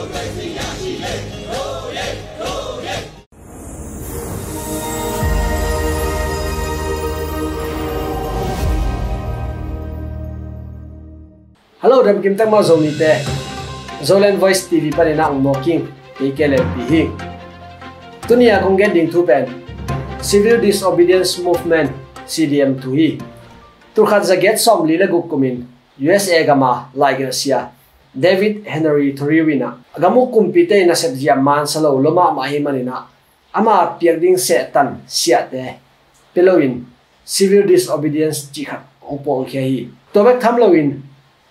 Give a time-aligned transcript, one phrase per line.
[0.00, 0.08] Hello,
[12.02, 12.92] đam kim tăng mau zong ni.
[14.00, 15.84] Zolan Voice TV pa na ang mocking.
[16.20, 17.08] Ikele pihi.
[18.28, 19.44] cũng kong getting thu pen.
[20.22, 21.92] Civil Disobedience Movement
[22.24, 23.18] CDM to hi.
[23.94, 24.88] Turkhat za get som
[25.28, 25.64] của mình.
[26.00, 27.79] USA gama like Russia.
[28.14, 29.76] David Henry Toriwina.
[29.96, 33.06] Agamu kumpite na set jia man sa lo loma mahimanina.
[33.54, 35.78] Ama pierding setan siate.
[36.34, 36.86] Pelowin.
[37.24, 38.82] Civil Disobedience chikhat.
[39.02, 39.88] Opong kya hi.
[40.10, 41.10] Tobek thamlowin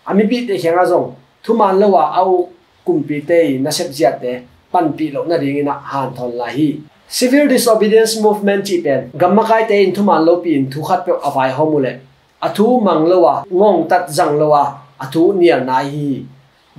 [0.09, 2.49] ami bi te khenga zong thu man lawa au
[2.85, 4.31] kumpi te na sep jiat te
[4.71, 6.67] pan pi lo na ding ina han thon la hi
[7.17, 10.81] civil disobedience movement chi pen gamma kai te in thu man lo pi in thu
[10.87, 11.91] khat pe avai homule
[12.47, 14.63] athu mang lawa ngong tat jang lawa
[15.03, 16.25] athu nial na hi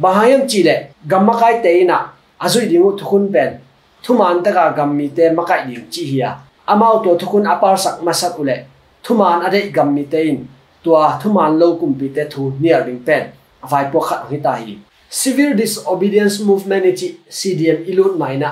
[0.00, 1.96] bahayam chile, gamma kai teina
[2.40, 3.60] azui dingu thukun pen,
[4.02, 6.38] thuman taka gammi te makai ding chi hiya.
[6.66, 8.56] Amau to thukun apar sak masat ule,
[9.04, 10.48] thuman ade gammi tein
[10.82, 13.32] tua thuman lo kumpi te thu near ring pen
[13.70, 14.78] vai po khat hita hi.
[15.10, 18.50] Severe disobedience movement chi cdm ilut maina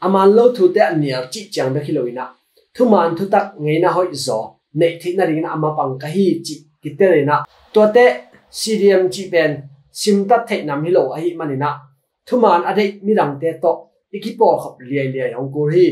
[0.00, 2.24] aman lo thu te near chi chang be khiloina
[2.74, 4.38] thuman thu tak ngeina hoi zo,
[4.74, 8.06] nei thina ring ama pang ka hi chi kiterena to te
[8.50, 9.62] cdm chi pen
[10.00, 11.70] sim ta thei nam hi lo a hi manina.
[12.26, 13.72] Thuman a dei mi rang te to
[14.16, 15.86] ikipol khop liai liai hong ko hi.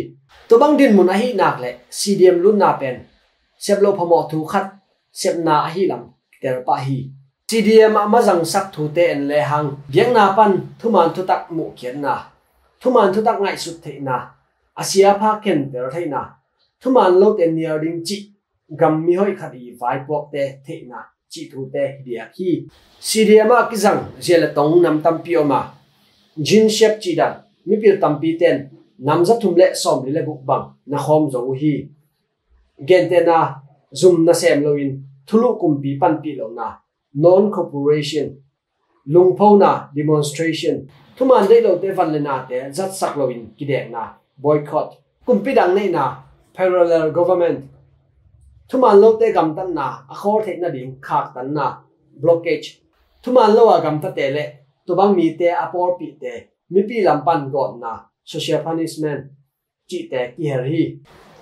[0.48, 2.96] To bang din mun a hi nak le cdm lu na pen.
[3.64, 4.66] Sep lo phamo thu khat,
[5.20, 6.02] sep na a hi lam
[6.42, 6.98] ter pa hi.
[7.48, 9.68] Cdm ma jang sak thu te en lệ hang.
[9.92, 12.14] Biang na pan, thuman thu tak mu kian na.
[12.80, 14.16] Thuman thu tắc ngai sụt thei na.
[14.74, 16.22] Asia pha ken ter thei na.
[16.80, 18.16] Thuman lô ten nia ding chi,
[18.78, 22.50] gam mi hoi khát đi vai pok te thei na chi thu te dia hi
[23.48, 24.00] mà a ki jang
[24.42, 25.60] là tong, nam tam pi oma
[26.36, 27.32] jin shep chi dan,
[27.64, 31.30] mi pil tam pi ten, nam za thum le som le buk bang, na khom
[31.30, 31.88] zo hi.
[32.88, 33.54] Gen te na
[33.92, 36.78] zoom na sem lo in thulu kumpi pan pi lo na.
[37.14, 38.28] Non corporation.
[39.06, 40.86] Lung lungpho na, demonstration.
[41.16, 44.14] Thuman dei lo te van le na te, zat sak lo in đẹp na.
[44.36, 44.90] Boycott.
[45.26, 46.16] Kumpi dang nei na,
[46.54, 47.71] parallel government.
[48.74, 51.66] ทุมันโลเตกำตันนาอคอร์เทนดิ่งขาดตันนา
[52.22, 52.64] บล็อกเกจ
[53.22, 54.38] ทุมันโลกำตันเตเล
[54.86, 56.24] ตัวบางมีเตอปอร์ปีเต
[56.72, 57.92] มีปีลำปันก่อนนา
[58.30, 59.22] social punishment
[59.88, 60.82] จิตแต่กิฮรี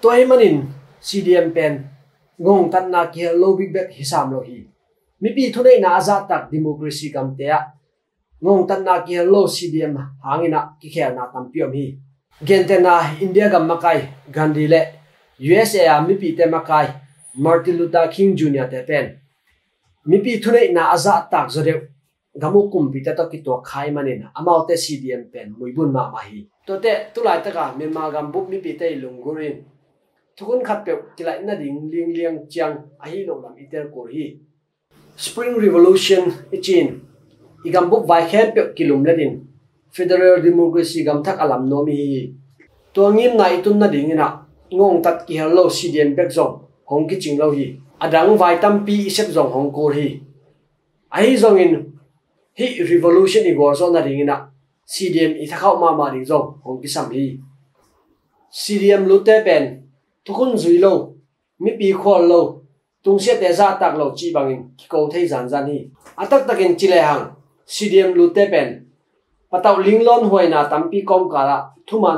[0.01, 0.57] ตัวไอ้มันิน
[1.09, 1.73] CDM เป็น
[2.47, 4.59] งงตันนากิฮโลบิกแบกฮิสามโลฮี
[5.23, 7.61] มีปีทุนในนาซาตักดิโมกรีซีกำเตะ
[8.45, 9.93] งงตันนากิฮโล CDM
[10.25, 11.85] หางินะกิเขนาตัมพิมี
[12.45, 13.87] เกนเตนาอินเดียกำมาไก
[14.37, 14.77] กันดีเล
[15.49, 16.73] USA มีปีเตมาไก
[17.35, 19.17] martin luther king jr te pen.
[20.07, 21.89] Mi pi thune na aza tak zore
[22.37, 24.31] gamu kum pi ta ki to khai na.
[24.35, 26.93] amau te cdm pen muibun ma ma hi to te
[27.25, 29.65] lai ta ga me ma gam bu mi pi te lungurin
[30.37, 34.07] thukun khat pe kilai na ding ling liang chang a hi lo lam iter ko
[34.13, 34.37] hi.
[35.17, 37.01] Spring revolution ichin
[37.65, 39.33] igam bu vai khe pe kilum le din.
[39.93, 42.23] Federal democracy gam thak alam no mi hi.
[42.95, 44.29] To ngim na itun na ding na.
[44.73, 47.67] Ngong tat ki hello CDM back zone hong ki ching lo hi
[48.05, 50.07] adang vai tam pi sep jong hong ko hi
[51.19, 51.73] ai jong in
[52.59, 54.37] hi revolution i gor zon na ring na
[54.93, 57.27] cdm i thakhaw ma ma ding jong hong ki sam hi
[58.61, 59.65] cdm lu te pen
[60.27, 60.95] thukun zui lo
[61.63, 62.41] mi pi khol lo
[63.05, 65.79] tung se te za tak lo chi bangin ki ko thei zan zan hi
[66.23, 67.25] atak takin chile hang
[67.75, 68.69] cdm lu te pen
[69.51, 72.17] patau linglon huaina tampi kom kala thuman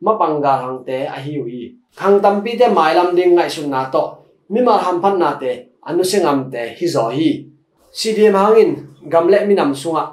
[0.00, 3.34] mà tak ading ma panga hang te a hi wi khang tampi te mailam ding
[3.34, 4.14] ngai sun na to.
[4.48, 7.44] Mi mà ham phan na te anu se ngắm te hi zo hi
[7.92, 8.76] cdm hangin
[9.10, 10.06] gamle mi nam sunga.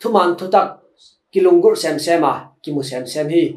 [0.00, 0.68] Thuman thu tak
[1.34, 3.54] xem sem sema kimu xem xem hi.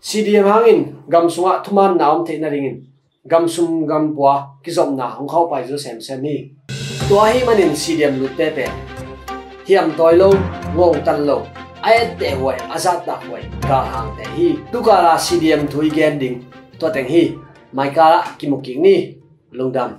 [0.00, 2.86] CDM hangin gam sunga thuman naom the na ringin
[3.24, 6.50] gam sum gam bua ki zom na hong khau pai zo sem sem ni
[7.08, 8.66] to hi manin CDM lu te pe.
[9.66, 10.30] Hiam toy lo
[10.76, 11.42] ngong tan lâu
[11.82, 15.90] ai te hoi azat na hoi ka hang te hi tu ka la CDM thui
[15.96, 16.36] gen ding
[16.78, 17.22] to teng hi
[17.72, 18.96] mai ka la ki mu ki ni
[19.52, 19.90] lungdam.